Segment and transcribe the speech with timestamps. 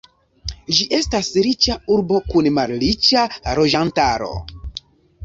[0.77, 3.27] Ĝi estas riĉa urbo kun malriĉa
[3.61, 4.31] loĝantaro.